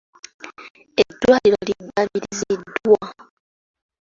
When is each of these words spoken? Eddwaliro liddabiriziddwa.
Eddwaliro 1.01 1.59
liddabiriziddwa. 1.69 3.05